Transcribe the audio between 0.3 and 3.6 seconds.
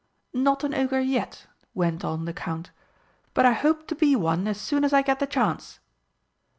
"Not an Ogre yet," went on the Count. "But I